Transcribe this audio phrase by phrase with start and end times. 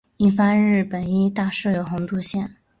[0.17, 2.55] 印幡日本医大侧有横渡线。